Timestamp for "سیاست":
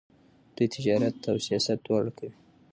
1.47-1.77